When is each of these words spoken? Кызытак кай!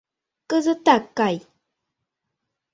Кызытак 0.49 1.03
кай! 1.17 1.35